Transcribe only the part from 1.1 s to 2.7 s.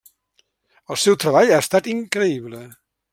treball ha estat increïble.